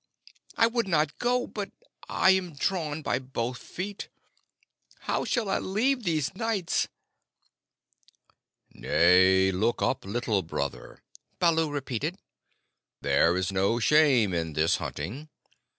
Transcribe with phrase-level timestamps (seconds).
[0.57, 1.69] I would not go; but
[2.09, 4.07] I am drawn by both feet.
[5.01, 6.87] How shall I leave these nights?"
[8.73, 11.03] "Nay, look up, Little Brother,"
[11.37, 12.17] Baloo repeated.
[13.01, 15.29] "There is no shame in this hunting.